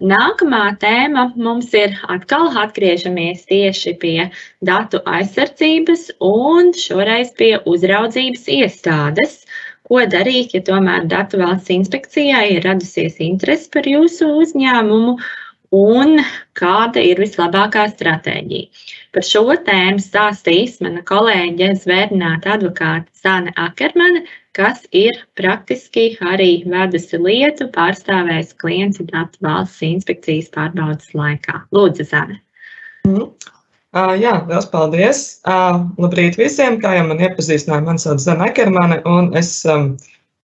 [0.00, 4.28] nākamā tēma mums ir atkal atgriežamies tieši pie
[4.64, 9.42] datu aizsardzības un šoreiz pie uzraudzības iestādes.
[9.88, 15.16] Ko darīt, ja tomēr datu valsts inspekcijai ir radusies interese par jūsu uzņēmumu
[15.74, 16.20] un
[16.58, 18.86] kāda ir vislabākā stratēģija?
[19.14, 24.24] Par šo tēmu stāstīs mana kolēģe Zvērnāta advokāte Sāne Akermane,
[24.56, 31.62] kas ir praktiski arī vedusi lietu, pārstāvējis klientu datu valsts inspekcijas pārbaudas laikā.
[31.74, 32.40] Lūdzu, Zane.
[33.06, 33.30] Mm.
[33.96, 35.20] Uh, jā, liels paldies.
[35.48, 39.94] Uh, labrīt visiem, kā jau man iepazīstināja, man sauc Zana Ekermane, un es um,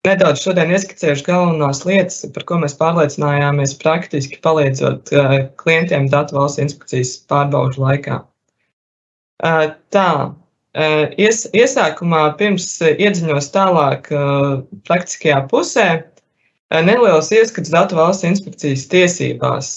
[0.07, 6.63] nedaudz šodien ieskicējuši galvenās lietas, par ko mēs pārliecinājāmies praktiski palīdzot uh, klientiem datu valsts
[6.63, 8.21] inspekcijas pārbaužu laikā.
[9.41, 10.11] Uh, tā,
[11.19, 14.05] Ies, iesākumā, pirms iedziļinos tālāk
[14.87, 15.87] praktiskajā pusē,
[16.71, 19.71] neliels ieskats datu valsts inspekcijas tiesībās.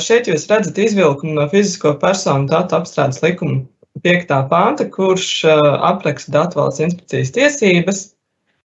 [0.00, 3.66] Šeit jūs redzat izvilkumu no fizisko personu datu apstrādes likuma
[4.00, 4.32] 5.
[4.48, 8.00] panta, kurš apraksta datu valsts inspekcijas tiesības.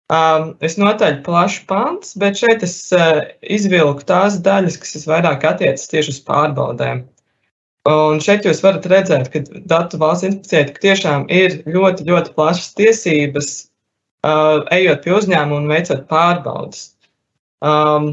[0.07, 2.77] Es notaļu plašu pants, bet šeit es
[3.43, 7.03] izvilku tās daļas, kas vairāk attiecas tieši uz pārbaudēm.
[7.87, 9.41] Un šeit jūs varat redzēt, ka
[9.71, 13.51] datu valsts inspekcijai tiešām ir ļoti, ļoti plašas tiesības,
[14.27, 16.81] uh, ejot pie uzņēmuma un veicot pārbaudas.
[17.63, 18.09] Um,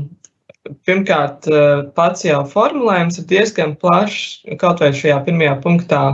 [0.86, 6.04] pirmkārt, uh, pats jau formulējums ir diezgan plašs, kaut vai šajā pirmajā punktā.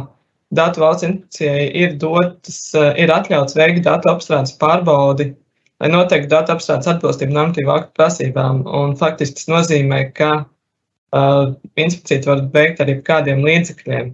[0.56, 5.34] Datu valsts inspekcijai ir dotas, uh, ir atļauts veikt datu apstrādes pārbaudi,
[5.80, 8.64] lai noteikti datu apstrādes atbilstību normatīvu aktu prasībām.
[8.66, 14.12] Un faktiski tas nozīmē, ka uh, inspekcija var veikt arī kādiem līdzekļiem.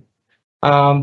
[0.67, 1.03] Um,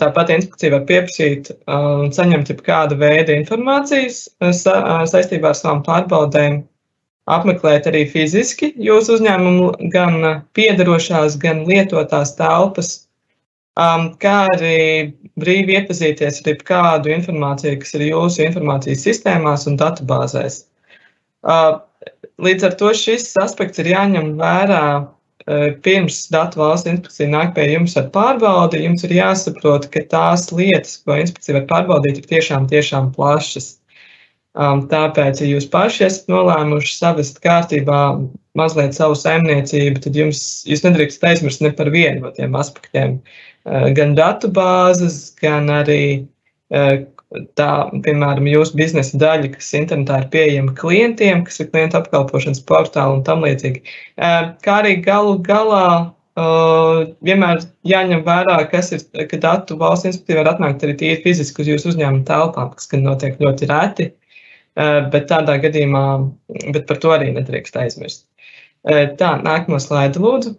[0.00, 4.24] tāpat inspekcija var pieprasīt un um, saņemt kādu veidu informācijas
[4.58, 4.76] sa,
[5.10, 6.62] saistībā ar savām pārbaudēm,
[7.30, 13.03] apmeklēt arī fiziski jūsu uzņēmumu gan piedarošās, gan lietotās telpas,
[13.80, 20.62] um, kā arī brīvi iepazīties ar kādu informāciju, kas ir jūsu informācijas sistēmās un datubāzēs.
[21.44, 21.82] Uh,
[22.40, 24.86] līdz ar to šis aspekts ir jāņem vērā
[25.44, 30.46] Eh, pirms datu valsts inspekcija nāk pie jums ar pārbaudi, jums ir jāsaprot, ka tās
[30.56, 33.74] lietas, ko inspekcija var pārbaudīt, ir tiešām, tiešām plašas.
[34.54, 38.02] Um, tāpēc, ja jūs paši esat nolēmuši savest kārtībā
[38.54, 43.18] mazliet savu saimniecību, tad jums, jūs nedrīkstat aizmirst ne par vienu no tiem aspektiem.
[43.66, 46.04] Uh, gan datu bāzes, gan arī
[46.70, 47.02] uh,
[47.58, 47.70] tā,
[48.04, 53.24] piemēram, jūsu biznesa daļa, kas internetā ir pieejama klientiem, kas ir klientu apkalpošanas portāli un
[53.26, 53.82] tam līdzīgi.
[54.14, 55.86] Kā arī galu galā
[56.34, 61.70] vienmēr jāņem vērā, kas ir, ka datu valsts inspektīva var atnākt arī tīri fiziski uz
[61.70, 64.10] jūsu uzņēmuma telpām, kas gan notiek ļoti reti,
[64.74, 66.04] bet tādā gadījumā,
[66.74, 68.26] bet par to arī nedrīkst aizmirst.
[68.84, 70.54] Tā, nākamo slaidu lūdzu.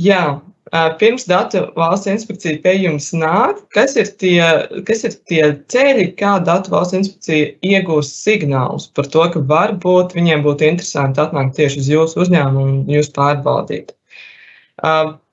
[0.00, 0.24] Jā,
[0.70, 4.42] Pirms datu valsts inspekcija pie jums nāk, kas ir tie,
[4.86, 10.44] kas ir tie ceļi, kā datu valsts inspekcija iegūst signālus par to, ka varbūt viņiem
[10.46, 13.90] būtu interesanti atnākt tieši uz jūsu uzņēmumu un jūs pārbaudīt.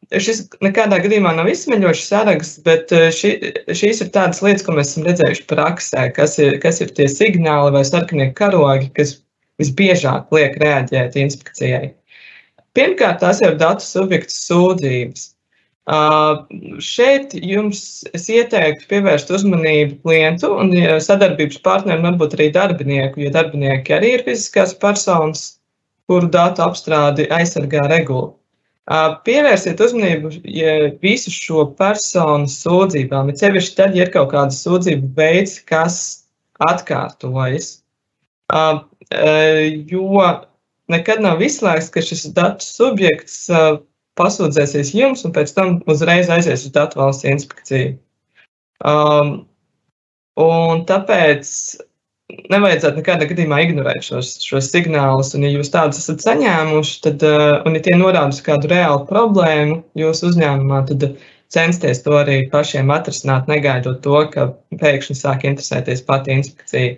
[0.08, 3.32] Šis nekādā gadījumā nav izsmeļošs saraksts, bet ši,
[3.76, 7.74] šīs ir tādas lietas, ko mēs esam redzējuši praksē, kas ir, kas ir tie signāli
[7.76, 9.18] vai sarkanie karogi, kas
[9.60, 11.90] visbiežāk liek reaģēt inspekcijai.
[12.78, 15.34] Pirmkārt, tās ir datu subjektu sūdzības.
[15.88, 16.44] Uh,
[16.84, 20.74] šeit jums ieteiktu pievērst uzmanību klientu un
[21.04, 25.46] sadarbības partneriem, varbūt arī darbinieku, jo darbinieki arī ir fiziskās personas,
[26.12, 28.34] kuru datu apstrādi aizsargā regula.
[28.88, 35.10] Pievērsiet uzmanību ja visu šo personu sūdzībām, bet sevišķi tad, ja ir kaut kāda sūdzība
[35.18, 35.98] veids, kas
[36.64, 37.82] atkārtojas.
[39.92, 40.24] Jo
[40.88, 43.50] nekad nav izslēgts, ka šis datu subjekts
[44.18, 47.98] pasūdzēsies jums un pēc tam uzreiz aizies uz datu valsts inspekciju.
[48.88, 49.34] Um,
[50.40, 51.52] un tāpēc
[52.28, 55.34] nevajadzētu nekādā gadījumā ignorēt šos, šos signālus.
[55.38, 59.06] Un, ja jūs tādus esat saņēmuši, tad, uh, un ja tie norāda uz kādu reālu
[59.10, 61.10] problēmu jūsu uzņēmumā, tad
[61.54, 64.50] censties to arī pašiem atrisināt, negaidot to, ka
[64.82, 66.98] pēkšņi sāk interesēties pati inspekcija.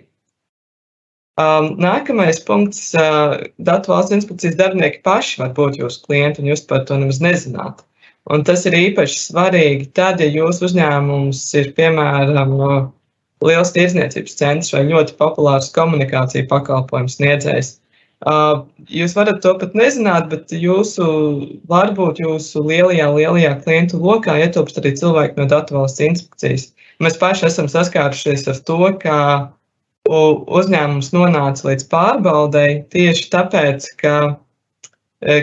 [1.40, 3.38] Um, nākamais punkts uh,-
[3.70, 7.86] datu valsts inspekcijas darbinieki paši var būt jūsu klienti, un jūs par to nemaz nezināt.
[8.30, 12.58] Un tas ir īpaši svarīgi tad, ja jūsu uzņēmums ir piemēram
[13.44, 17.76] liels tirdzniecības centrs vai ļoti populārs komunikāciju pakalpojums sniedzējs.
[18.92, 21.06] Jūs varat to pat nezināt, bet jūsu,
[21.70, 26.68] varbūt jūsu lielajā, lielajā klientu lokā ietilpst arī cilvēki no datu valsts inspekcijas.
[27.00, 29.16] Mēs paši esam saskārušies ar to, ka
[30.10, 34.14] uzņēmums nonāca līdz pārbaudēji tieši tāpēc, ka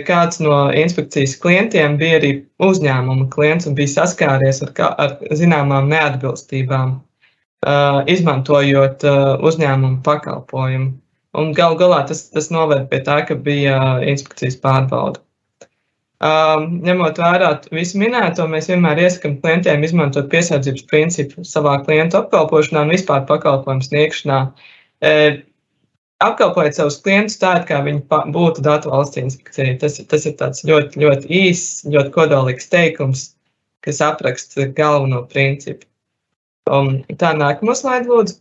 [0.06, 6.98] kāds no inspekcijas klientiem bija arī uzņēmuma klients un bija saskāries ar, ar zināmām neatbilstībām,
[8.14, 9.04] izmantojot
[9.48, 10.92] uzņēmuma pakalpojumu.
[11.38, 15.22] Un gal galā tas, tas noved pie tā, ka bija inspekcijas pārbauda.
[16.18, 22.88] Um, ņemot vērā visu minēto, mēs vienmēr iesakām klientiem izmantot piesardzības principu savā klientu apkalpošanā
[22.88, 24.40] un vispār pakalpojumu sniegšanā.
[25.06, 25.12] E,
[26.26, 28.02] apkalpojot savus klientus tā, kā viņi
[28.34, 29.78] būtu datu valsts inspekcija.
[29.84, 33.28] Tas, tas ir tāds ļoti, ļoti īss, ļoti kodolīgs teikums,
[33.86, 35.86] kas apraksta galveno principu.
[36.68, 38.40] Um, tā nākamā slaida, lūdzu.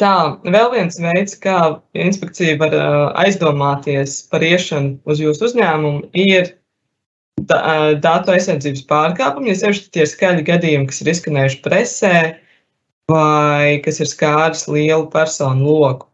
[0.00, 1.58] Tā, vēl viens veids, kā
[1.92, 2.74] inspekcija var
[3.20, 6.54] aizdomāties par iešanu uz jūsu uzņēmumu, ir
[7.44, 9.52] datu aizsardzības pārkāpumi.
[9.52, 12.16] Ja sevišķi tie skaļi gadījumi, kas ir izskanējuši presē,
[13.12, 16.08] vai kas ir skāris lielu personu loku.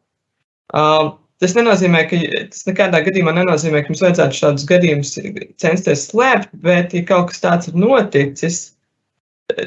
[1.40, 2.18] Tas nenozīmē, ka
[2.52, 5.14] tas nekādā gadījumā nenozīmē, ka jums vajadzētu šādus gadījumus
[5.62, 8.74] censties slēpt, bet, ja kaut kas tāds ir noticis,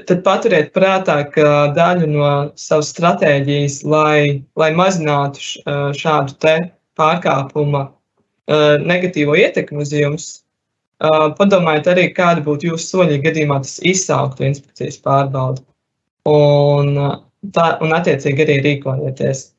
[0.07, 5.63] tad paturiet prātā, ka daļu no savas stratēģijas, lai, lai mazinātu
[5.97, 6.55] šādu te
[6.99, 7.87] pārkāpuma
[8.83, 10.29] negatīvo ietekmi uz jums,
[11.39, 15.63] padomājiet arī, kādi būtu jūsu soļi gadījumā tas izsauktu inspekcijas pārbaudi.
[16.29, 16.93] Un,
[17.55, 19.49] tā, un attiecīgi arī rīkojieties.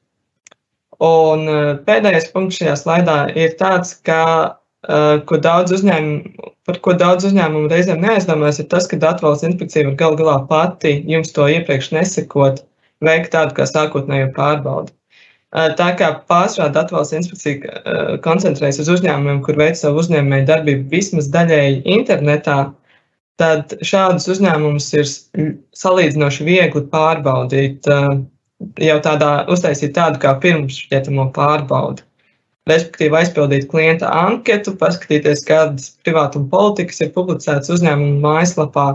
[1.04, 1.48] Un
[1.84, 4.60] pēdējais punkts šajā slaidā ir tāds, ka
[5.28, 9.96] ko daudz uzņēmumu, par ko daudz uzņēmumu reizēm neaizdomājas, ir tas, ka Datvalsts inspekcija var
[10.00, 12.62] gal galā pati jums to iepriekš nesakot,
[13.04, 14.92] veikt tādu kā sākotnējo pārbaudi.
[15.54, 20.88] Eh, tā kā pārsvarā Datvalsts inspekcija eh, koncentrējas uz uzņēmumiem, kur veic savu uzņēmēju darbību
[20.92, 22.58] vismaz daļēji internetā,
[23.40, 25.06] tad šādus uzņēmumus ir
[25.74, 27.88] salīdzinoši viegli pārbaudīt,
[28.78, 32.04] jau tādā uztaisīt tādu kā pirmšķietamo pārbaudi
[32.70, 38.86] respektīvi aizpildīt klienta anketu, paskatīties, kādas privātuma politikas ir publicētas uzņēmuma mājaslapā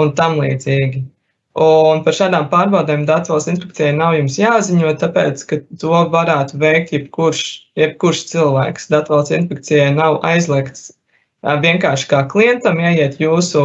[0.00, 1.04] un tam līdzīgi.
[1.64, 7.42] Un par šādām pārbaudēm Datvalsts inspekcijai nav jums jāziņo, tāpēc, ka to varētu veikt jebkurš,
[7.78, 8.88] jebkurš cilvēks.
[8.90, 10.88] Datvalsts inspekcijai nav aizliegts
[11.44, 13.62] vienkārši kā klientam ieiet jūsu,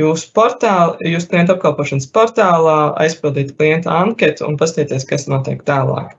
[0.00, 6.16] jūsu portālu, jūsu klienta apkalpošanas portālā, aizpildīt klienta anketu un paskatīties, kas notiek tālāk.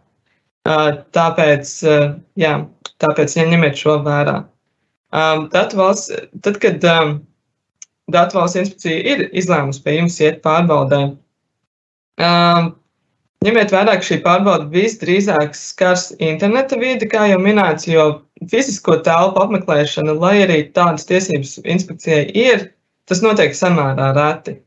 [0.65, 1.71] Tāpēc,
[2.41, 2.53] jā,
[3.03, 4.39] tāpēc ja ņemiet šo vērā.
[5.53, 6.09] Datu valsts,
[6.41, 11.03] tad, kad datu valsts inspekcija ir izlēmusi pie jums iet pārbaudē,
[13.45, 18.07] ņemiet vērā, ka šī pārbauda visdrīzāk skars interneta vidi, kā jau minēts, jo
[18.49, 22.71] fizisko telpu apmeklēšana, lai arī tādas tiesības inspekcijai ir,
[23.05, 24.57] tas notiek samērā reti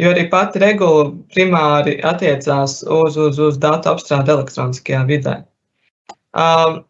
[0.00, 5.34] jo arī pati regula primāri attiecās uz, uz, uz datu apstrādi elektroniskajā vidē.
[6.32, 6.80] Um,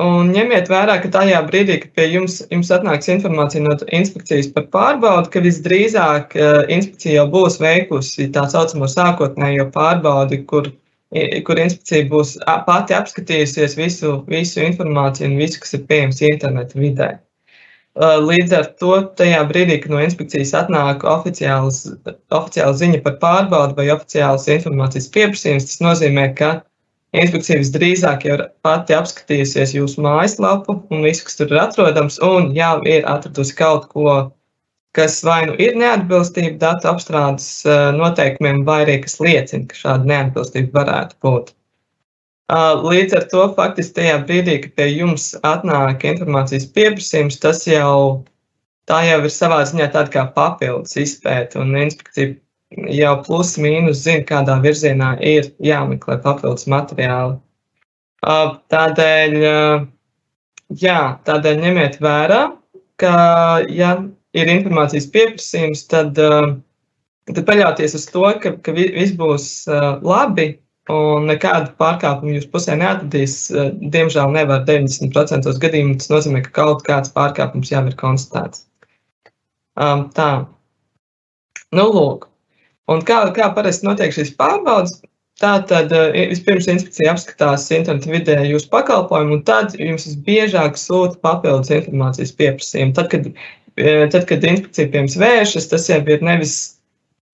[0.00, 4.68] un ņemiet vērā, ka tajā brīdī, kad pie jums, jums atnāks informācija no inspekcijas par
[4.76, 10.70] pārbaudi, ka visdrīzāk uh, inspekcija jau būs veikusi tā saucamo sākotnējo pārbaudi, kur,
[11.46, 12.38] kur inspekcija būs
[12.70, 17.14] pati apskatījusies visu, visu informāciju un visu, kas ir pieejams interneta vidē.
[17.14, 17.22] Uh,
[17.94, 24.48] līdz ar to, tajā brīdī, kad no inspekcijas atnāk oficiāla ziņa par pārbaudi vai oficiāls
[24.50, 26.50] informācijas pieprasījums, tas nozīmē, ka
[27.14, 32.80] inspekcija visdrīzāk jau pati apskatījusies jūsu mājaslapu un visu, kas tur ir atrodams, un jau
[32.82, 34.16] ir atradusi kaut ko,
[34.94, 40.10] kas vai nu ir neatbilstība datu apstrādes uh, noteikumiem, vai arī kas liecina, ka šāda
[40.10, 41.54] neatbilstība varētu būt.
[42.52, 48.24] Līdz ar to faktiski tajā brīdī, kad pie jums atnāk informācijas pieprasījums, tas jau,
[48.90, 52.34] jau ir savā ziņā tāda kā papildus izpēta, un inspekcija
[52.92, 57.38] jau plus mīnus zina, kādā virzienā ir jāmeklē papildus materiāli.
[58.24, 59.38] Tādēļ,
[60.84, 62.42] jā, tādēļ ņemiet vērā,
[63.00, 63.14] ka,
[63.72, 63.94] ja
[64.36, 66.20] ir informācijas pieprasījums, tad,
[67.30, 69.48] tad paļauties uz to, ka, ka viss būs
[70.04, 70.58] labi,
[70.92, 73.36] un nekādu pārkāpumu jūs pusē neatradīs.
[73.52, 75.96] Eh, diemžēl nevar 90% gadījumu.
[76.00, 78.66] Tas nozīmē, ka kaut kāds pārkāpums jau ir konstatēts.
[79.80, 80.46] Um, tā.
[81.74, 82.28] Nu, lūk.
[82.92, 85.00] Un kā, kā parasti notiek šīs pārbaudas?
[85.40, 91.18] Tā tad eh, vispirms inspekcija apskatās internetu vidē jūsu pakalpojumu, un tad jums visbiežāk sūta
[91.24, 92.94] papildus informācijas pieprasījumu.
[92.94, 93.26] Tad, kad,
[93.80, 96.73] eh, tad, kad inspekcija pie jums vēršas, tas jau ir nevis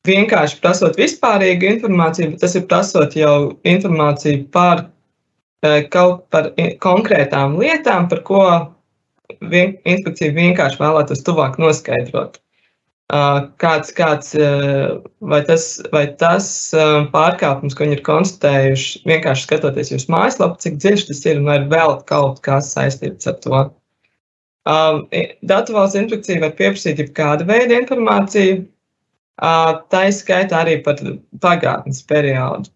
[0.08, 3.34] vienkārši prasot vispārīgu informāciju, bet tas ir prasot jau
[3.68, 4.86] informāciju par
[5.66, 6.52] eh, kaut par
[6.84, 8.44] konkrētām lietām, par ko
[9.40, 12.40] vien, inspekcija vienkārši vēlētos tuvāk noskaidrot.
[13.58, 14.34] kāds, kāds
[15.20, 16.46] vai tas, vai tas
[17.10, 21.56] pārkāpums, ko viņi ir konstatējuši, vienkārši skatoties jūsu mājaslapu, cik dziļš tas ir un vai
[21.58, 23.62] ir vēl kaut kas saistīts ar to.
[24.70, 25.06] Um,
[25.42, 28.60] datu valsts inspekcija var pieprasīt jebkāda veida informāciju,
[29.40, 31.00] tā izskaitā arī par
[31.40, 32.70] pagātnes periodu.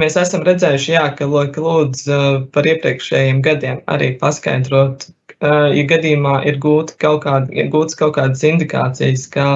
[0.00, 6.58] Mēs esam redzējuši, jā, ka lūdz uh, par iepriekšējiem gadiem arī paskaidrot, ja gadījumā ir
[6.60, 9.46] gūta kaut kāda, ir gūtas kaut kādas indikācijas, ka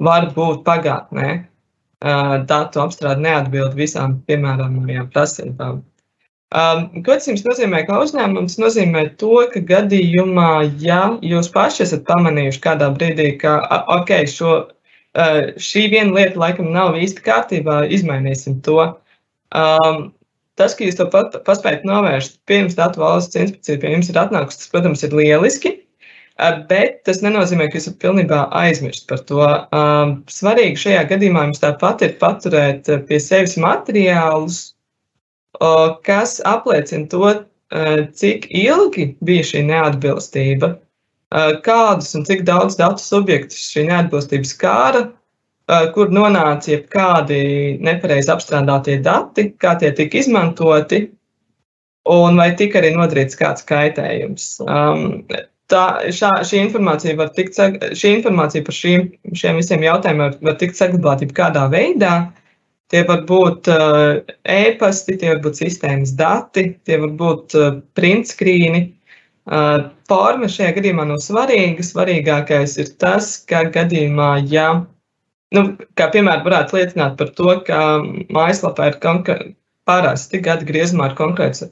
[0.00, 1.28] var būt pagātnē
[2.50, 5.82] datu apstrāde neatbild visām piemērojamajām prasībām.
[6.52, 8.58] Tas jums nozīmē kā uzņēmums?
[8.60, 10.50] Nozīmē to, ka gadījumā,
[10.84, 13.58] ja jūs paši esat pamanījuši kādā brīdī, ka
[13.96, 14.56] ok, šo,
[15.68, 18.90] šī viena lieta laikam nav īsti kārtībā, izmainīsim to.
[19.52, 20.10] Um,
[20.60, 24.58] Tas, ka jūs to pat, paspējat novērst pirms datu valsts inspekcija pie jums ir atnākusi,
[24.60, 25.72] tas, protams, ir lieliski.
[26.68, 29.46] Bet tas nenozīmē, ka jūs esat pilnībā aizmirst par to.
[30.32, 34.71] Svarīgi šajā gadījumā jums tāpat ir paturēt pie sevis materiālus,
[36.06, 37.32] kas apliecina to,
[38.18, 40.74] cik ilgi bija šī neatbilstība,
[41.64, 45.02] kādus un cik daudz datu subjektus šī neatbilstība skāra,
[45.94, 51.06] kur nonāca jebkādi nepareizi apstrādātie dati, kā tie tika izmantoti,
[52.12, 54.58] un vai tika arī nodarīts kāds kaitējums.
[54.66, 55.22] Um,
[55.72, 57.58] tā, šā, šī informācija var tikt,
[57.96, 62.16] šī informācija par šīm, šiem visiem jautājumiem var, var tikt saglabāta jebkādā veidā.
[62.92, 68.82] Tie var būt uh, e-pasti, tie var būt sistēmas dati, tie var būt uh, printskrīni.
[69.48, 71.84] Uh, forma šajā gadījumā nav svarīga.
[71.86, 74.68] Svarīgākais ir tas, ka gadījumā, ja
[75.56, 75.64] nu,
[75.98, 77.80] kā piemēram, varētu liecināt par to, ka
[78.32, 79.00] mājaslapā ir
[79.88, 81.64] parasti gada griezumā ir konkrēts,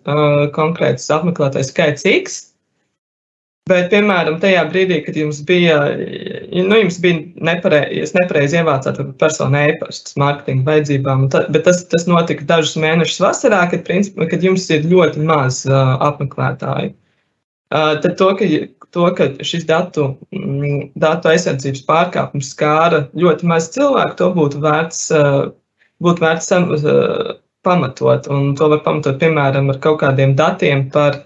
[0.57, 2.41] konkrēts apmeklētais skaits X.
[3.71, 5.77] Bet, piemēram, tajā brīdī, kad jums bija,
[6.51, 12.49] nu, jums bija nepareizi, nepareizi ievācāt personu e-pastus mārketinga vajadzībām, ta, bet tas, tas notika
[12.49, 16.97] dažus mēnešus vasarā, kad, principā, kad jums ir ļoti maz uh, apmeklētāju.
[17.71, 18.49] Uh, tad to, ka
[18.91, 25.03] to, ka šis datu, mm, datu aizsardzības pārkāpums skāra ļoti maz cilvēku, to būtu vērts,
[25.15, 25.51] eh,
[26.03, 27.35] būtu vērts eh,
[27.67, 28.29] pamatot.
[28.33, 31.23] Un to var pamatot, piemēram, ar kaut kādiem datiem par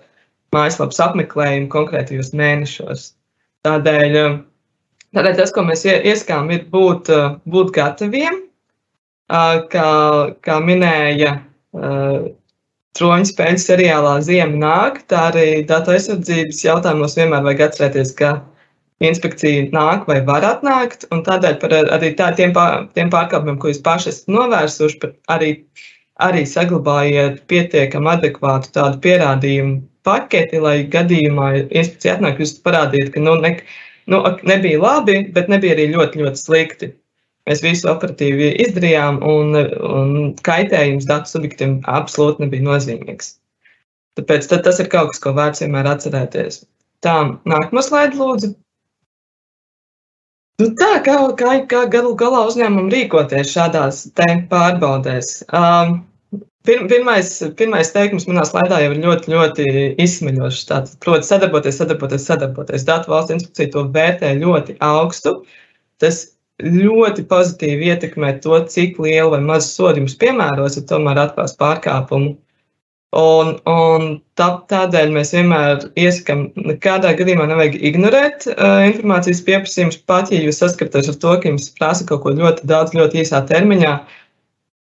[0.55, 3.11] mājaslapas apmeklējumu konkrētajos mēnešos.
[3.67, 4.39] Tādēļ, eh,
[5.17, 7.11] tādēļ tas, ko mēs ieskām, ir būt,
[7.49, 8.41] būt gataviem,
[9.73, 9.91] kā,
[10.45, 11.39] kā minēja
[12.95, 18.35] troņu spēļu seriālā Ziema nāk, tā arī datu aizsardzības jautājumos vienmēr vajag atcerēties, ka
[19.05, 23.73] inspekcija nāk vai var atnākt, un tādēļ par arī tā, tiem, pār, tiem pārkāpumiem, ko
[23.73, 25.51] jūs paši esat novērsuši, arī,
[26.23, 33.37] arī saglabājiet pietiekami adekvātu tādu pierādījumu paketi, lai gadījumā inspekcija atnāk, jūs parādītu, ka nu,
[33.43, 33.57] ne,
[34.11, 36.91] nu, nebija labi, bet nebija arī ļoti, ļoti slikti.
[37.49, 40.13] Mēs visu operatīvi izdarījām, un, un
[40.47, 43.35] kaitējums datu subjektiem absolūti nebija nozīmīgs.
[44.17, 46.63] Tāpēc tas ir kaut kas, ko vērts vienmēr atcerēties.
[47.05, 47.17] Tā,
[47.51, 48.55] nākamā slaida, lūdzu.
[50.63, 55.41] Nu tā, kā, kā, kā galu galā uzņēmumam rīkoties šādās pārbaudēs?
[55.51, 55.97] Um,
[56.65, 59.67] pir, pirmais, pirmais teikums manā slaidā jau ir ļoti, ļoti
[60.05, 60.69] izsmeļošs.
[60.71, 62.87] Tātad, proti, sadarboties, sadarboties, sadarboties.
[62.89, 65.37] Datu valsts inspekcija to vērtē ļoti augstu.
[66.03, 66.25] Tas
[66.65, 72.37] ļoti pozitīvi ietekmē to, cik lielu vai mazu sodu jums piemēros, ja tomēr atklās pārkāpumu.
[73.15, 80.33] Un, un tā, tādēļ mēs vienmēr iesakām, nekādā gadījumā nevajag ignorēt uh, informācijas pieprasījumus, pat
[80.35, 83.93] ja jūs saskatāties ar to, ka jums prasa kaut ko ļoti daudz, ļoti īsā termiņā.
[84.01, 84.24] Uh,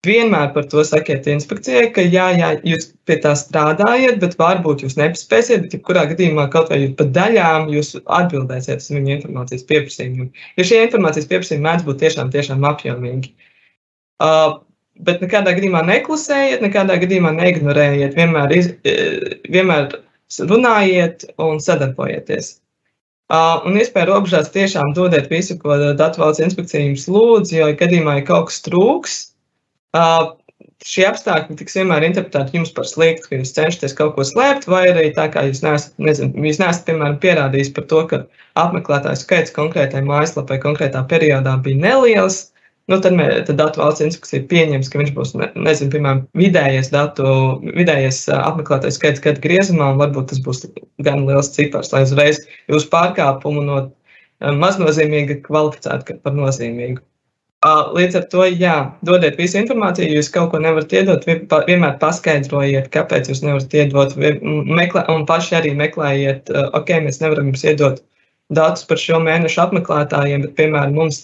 [0.08, 4.94] Vienmēr par to sakiet inspekcijai, ka jā, jā, jūs pie tā strādājat, bet varbūt jūs
[4.96, 10.30] nepaspēsiet, bet jebkurā gadījumā kaut vai pa daļām jūs atbildēsiet uz viņu informācijas pieprasījumiem.
[10.56, 13.34] Jo šie informācijas pieprasījumi mēdz būt tiešām, tiešām apjomīgi.
[14.24, 14.62] Uh,
[15.04, 18.70] bet nekādā gadījumā neklusējiet, nekādā gadījumā neignorējiet, vienmēr, iz,
[19.52, 19.98] vienmēr
[20.40, 22.54] runājiet un sadarbojieties.
[23.30, 28.16] Uh, un iespēja robežās tiešām dodiet visu, ko datu valsts inspekcija jums lūdz, jo gadījumā,
[28.22, 29.20] ja kaut kas trūks,
[29.98, 30.36] Uh,
[30.86, 34.86] šie apstākļi tiks vienmēr interpretēti jums par sliktu, ka jūs cenšaties kaut ko slēpt, vai
[34.92, 38.22] arī tā kā jūs neesat, nezinu, jūs neesat piemēram, pierādījis par to, ka
[38.60, 42.48] apmeklētāju skaits konkrētai mājaslapai konkrētā periodā bija neliels.
[42.90, 46.90] Nu, tad, mē, tad datu valsts inspekcija pieņems, ka viņš būs, ne, nezinu, piemēram, vidējais
[46.90, 47.28] datu,
[47.62, 50.64] vidējais apmeklētāju skaits gadu griezumā, un varbūt tas būs
[51.06, 52.42] gan liels cipars, lai uzreiz
[52.72, 53.84] jūsu pārkāpumu no
[54.64, 57.04] maznozīmīga kvalificētu par nozīmīgu.
[57.68, 58.74] Līdz ar to, jā,
[59.04, 65.04] dodiet visu informāciju, jūs kaut ko nevarat iedot, vienmēr paskaidrojiet, kāpēc jūs nevarat iedot, meklē,
[65.12, 68.00] un paši arī meklējiet, ok, mēs nevaram jums iedot
[68.56, 71.20] datus par šo mēnešu apmeklētājiem, bet, piemēram, mums,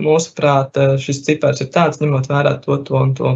[0.00, 3.34] mūsuprāt, šis cipars ir tāds, ņemot vērā to, to un to.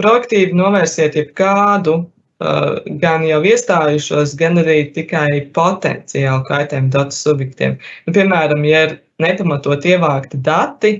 [0.00, 2.00] Proaktīvi novērsiet jebkādu
[2.40, 7.76] gan jau iestājušos, gan arī tikai potenciāli kaitējumu datu subjektiem.
[8.06, 10.92] Nu, piemēram, ja ir nepamatot ievākti dati,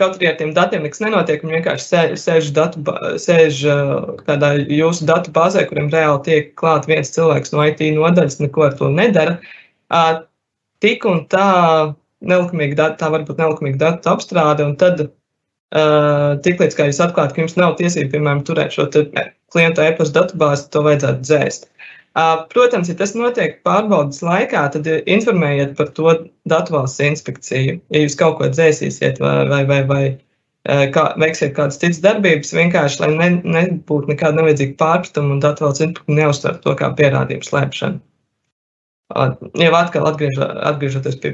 [0.00, 2.84] kaut arī ar tiem datiem nekas nenotiek, viņi vienkārši sēž, datu,
[3.20, 3.62] sēž
[4.26, 8.76] kādā jūsu datu bāzē, kuriem reāli tiek klāt viens cilvēks no IT nodaļas, neko ar
[8.76, 9.38] to nedara.
[10.80, 11.48] Tik un tā
[12.20, 15.08] nelikumīga data, tā var būt nelikumīga datu apstrāde, un tad
[15.70, 18.88] Tiklīdz jūs atklājat, ka jums nav tiesība, piemēram, turēt šo
[19.54, 21.68] klienta e-pasta datubāzi, to vajadzētu dzēst.
[22.50, 26.16] Protams, ja tas notiek pārbaudas laikā, tad informējiet par to
[26.50, 27.78] datu valsts inspekciju.
[27.94, 30.02] Ja jūs kaut ko dzēsīsiet vai, vai, vai, vai
[30.66, 35.86] kā, veiksiet kādas citas darbības, vienkārši lai ne, nebūtu nekāda nevajadzīga pārpratuma un datu valsts
[35.86, 38.02] inspekcija neuztver to kā pierādījumu slēpšanu.
[39.10, 41.32] Jau atkal atgriežo, atgriežoties pie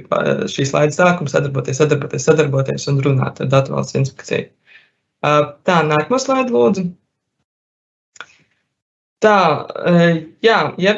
[0.48, 4.46] šī slaida sākuma, sadarboties, sadarboties, sadarboties un runāt ar datu valsts inspekciju.
[5.20, 6.86] Tā, nākamā slaida lūdzu.
[9.24, 9.36] Tā,
[10.44, 10.94] jā, ja,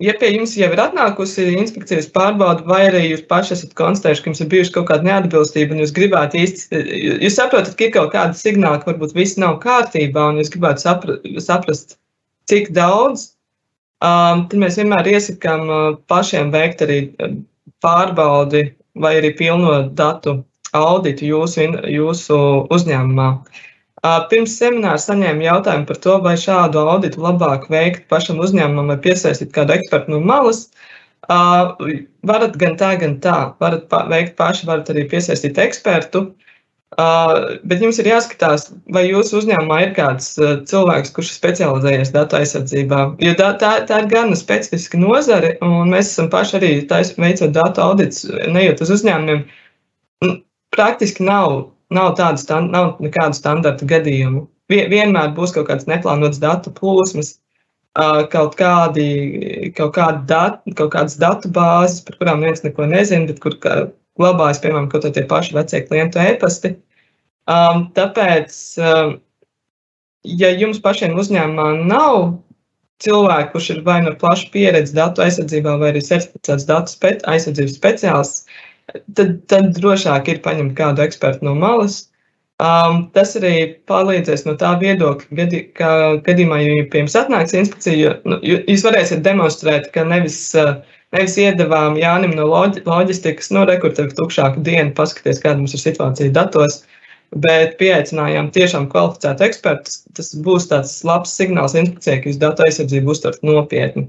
[0.00, 4.32] ja pie jums jau ir atnākusi inspekcijas pārbauda, vai arī jūs paši esat konstatējuši, ka
[4.32, 6.82] jums ir bijuši kaut kāda neatbilstība, un jūs gribētu īsti,
[7.26, 10.86] jūs saprotat, ka ir kaut kāda signāla, ka varbūt viss nav kārtībā, un jūs gribētu
[10.86, 11.98] sapra, saprast,
[12.48, 13.31] cik daudz
[14.02, 17.36] tad mēs vienmēr iesakām uh, pašiem veikt arī uh,
[17.84, 18.64] pārbaudi
[18.98, 20.40] vai arī pilno datu
[20.74, 22.38] auditu jūsu, jūsu
[22.74, 23.28] uzņēmumā.
[24.02, 28.98] Uh, pirms semināra saņēmu jautājumu par to, vai šādu auditu labāk veikt pašam uzņēmumam vai
[29.04, 30.66] piesaistīt kādu ekspertu no malas.
[31.30, 33.36] Varat gan tā, gan tā.
[33.62, 36.24] Varat veikt paši, varat arī piesaistīt ekspertu.
[37.00, 42.10] Uh, bet jums ir jāskatās, vai jūsu uzņēmumā ir kāds uh, cilvēks, kurš ir specializējies
[42.12, 42.98] datu aizsardzībā.
[43.24, 47.54] Jo tā, tā, tā ir gan specifiska nozare, un mēs esam paši arī tais, veicot
[47.56, 49.46] datu audits, nejot uz uzņēmumiem.
[50.76, 54.44] Praktiski nav, nav, tādu stand, nav nekādu standarta gadījumu.
[54.72, 57.38] Vienmēr būs kaut kāds neplānots datu plūsmas,
[57.96, 63.32] uh, kaut, kādi, kaut, kādi dat, kaut kādas datu bāzes, par kurām neviens neko nezina,
[63.32, 63.56] bet kur
[64.20, 66.76] glabājas, piemēram, kaut tie paši vecie klientu e-pasti.
[67.50, 69.16] Um, tāpēc, um,
[70.22, 72.36] ja jums pašiem uzņēmumā nav
[73.02, 77.16] cilvēku, kurš ir vai nu no plaša pieredze datu aizsardzībā, vai arī certificēts datu spe
[77.32, 78.46] aizsardzības speciālists,
[79.18, 82.04] tad, tad drošāk ir paņemt kādu ekspertu no malas.
[82.62, 85.88] Um, tas arī palīdzēs no tā viedokļa, gadi, ka
[86.22, 90.76] gadījumā, ja pie jums atnāks inspekcija, nu, jūs varēsiet demonstrēt, ka nevis uh,
[91.12, 95.82] Nevis iedavām Jānim no loģistikas, no nu, rekurta ir tukšāka diena, paskaties, kāda mums ir
[95.82, 96.78] situācija datos,
[97.32, 99.94] bet pieaicinājām tiešām kvalificētu ekspertu.
[100.16, 104.08] Tas būs tāds labs signāls inspekcijai, ka jūs datu aizsardzību uztverat nopietni.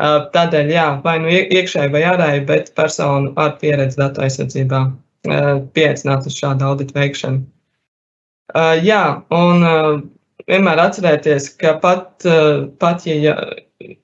[0.00, 4.84] Tādēļ, jā, vai nu iekšēji vai ārēji, bet personu ar pieredzi datu aizsardzībā
[5.76, 7.42] pieaicināt uz šādu auditu veikšanu.
[8.84, 9.02] Jā,
[9.36, 9.66] un
[10.48, 12.24] vienmēr atcerēties, ka pat,
[12.80, 13.36] pat ja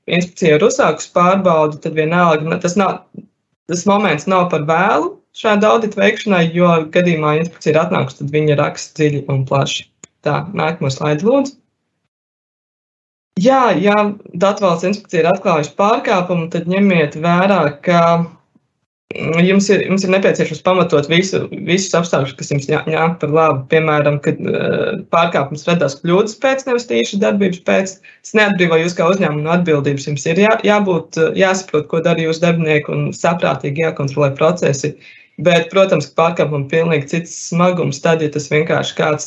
[0.07, 3.01] inspekcija ir uzsākusi pārbaudi, tad vienalga tas, nav,
[3.71, 8.59] tas moments nav par vēlu šāda audita veikšanai, jo gadījumā inspekcija ir atnākusi, tad viņa
[8.62, 9.87] raksta dziļi un plaši.
[10.27, 11.59] Tā, nākamo slaidu lūdzu.
[13.44, 13.94] Jā, ja
[14.33, 18.01] Datvalsts inspekcija ir atklājusi pārkāpumu, tad ņemiet vērā, ka
[19.14, 23.61] Jums ir, jums ir nepieciešams pamatot visu, visus apstākļus, kas jums nāk par labu.
[23.70, 27.92] Piemēram, kad uh, pārkāpums radās kļūdas pēc, nevis tīši darbības pēc.
[28.03, 30.09] Tas neatbrīvo jūs kā uzņēmumu no atbildības.
[30.11, 34.96] Jums ir jā, jābūt, jāsaprot, ko dara jūsu darbinieki un saprātīgi jākontrolē procesi.
[35.37, 39.27] Bet, protams, ir pilnīgi cits smagums tad, ja tas vienkārši kāds,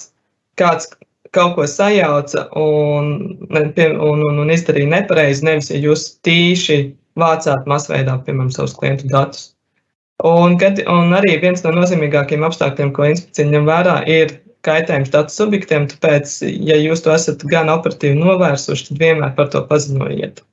[0.58, 0.90] kāds
[1.36, 3.12] kaut ko sajauca un,
[3.54, 6.80] un, un, un izdarīja nepareizi, nevis ja jūs tīši
[7.20, 9.52] vācāt masveidā, piemēram, savus klientu datus.
[10.26, 14.34] Un, kad, un arī viens no nozīmīgākajiem apstākļiem, ko inspekcija ņem vērā, ir
[14.68, 15.88] kaitējums datu subjektiem.
[15.94, 16.34] Tāpēc,
[16.66, 20.44] ja jūs to esat gan operatīvi novērsuši, tad vienmēr par to paziņojiet.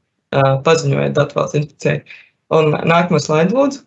[0.66, 1.98] Paziņojiet datu valsts inspekcijai.
[2.54, 3.82] Un nākamā slaida, lūdzu.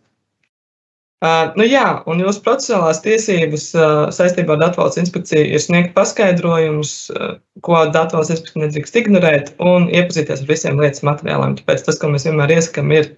[1.19, 5.91] Uh, nu jā, un jūsu procesuālās tiesības uh, saistībā ar datu valsts inspekciju ir sniegt
[5.97, 7.33] paskaidrojumus, uh,
[7.65, 11.57] ko datu valsts inspekcija nedrīkst ignorēt, un iepazīties ar visiem lietas materiāliem.
[11.59, 13.11] Tāpēc tas, ko mēs vienmēr iesakām, ir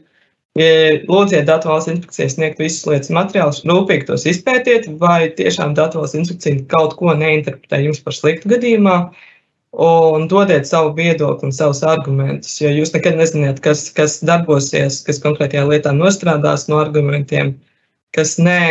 [0.51, 6.17] Lūdziet datu valsts inspekcijai sniegt visus lietas materiālus, rūpīgi tos izpētiet, vai tiešām datu valsts
[6.19, 8.97] inspekcija kaut ko neinterpretē jums par sliktu gadījumā,
[9.85, 15.21] un dodiet savu viedokli un savus argumentus, jo jūs nekad nezināt, kas, kas darbosies, kas
[15.23, 17.53] konkrētajā lietā nostrādās no argumentiem,
[18.15, 18.61] kas nē,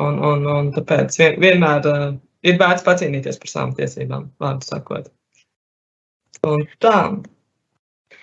[0.00, 2.06] un, un, un tāpēc vien, vienmēr uh,
[2.46, 5.10] ir vērts pacīnīties par savām tiesībām, vārdu sakot.
[6.46, 6.96] Un tā.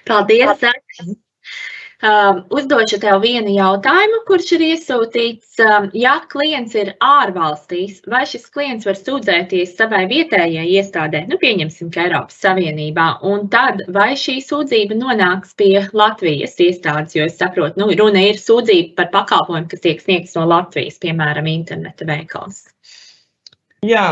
[0.08, 0.66] Paldies!
[1.04, 1.16] Um,
[2.54, 5.58] uzdošu tev vienu jautājumu, kurš ir iesūtīts.
[5.64, 11.92] Um, ja klients ir ārvalstīs, vai šis klients var sūdzēties savai vietējai iestādē, nu, pieņemsim,
[11.94, 17.82] ka Eiropas Savienībā, un tad vai šī sūdzība nonāks pie Latvijas iestādes, jo es saprotu,
[17.82, 22.66] nu, runa ir sūdzība par pakalpojumu, kas tiek sniegts no Latvijas, piemēram, interneta veikals.
[23.86, 24.08] Jā,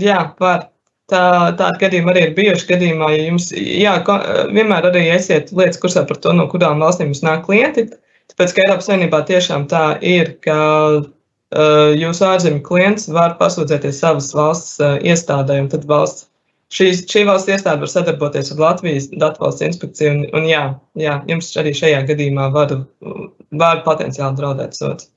[0.00, 0.70] jā, var.
[1.12, 3.92] Tā, tādi gadījumi arī ir bijuši gadījumā, ja jums, jā,
[4.56, 7.90] vienmēr arī esiet lietas kursā par to, no kurām valstīm jums nāk klienti.
[8.32, 10.56] Tāpēc, ka Eiropas Savienībā tiešām tā ir, ka
[11.04, 16.30] uh, jūsu ārzemju klients var pasūdzēties savas valsts uh, iestādē, un tad valsts,
[16.72, 20.64] šī, šī valsts iestāde var sadarboties ar Latvijas datu valsts inspekciju, un, un jā,
[21.04, 22.78] jā, jums arī šajā gadījumā var,
[23.52, 25.12] var potenciāli draudēt sots.